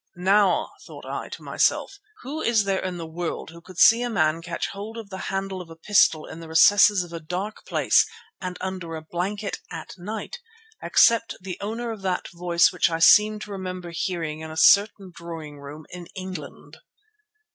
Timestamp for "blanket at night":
9.03-10.39